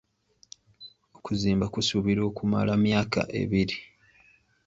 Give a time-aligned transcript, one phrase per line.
[1.17, 3.77] Okuzimba kusuubirwa okumala myaka ebiri.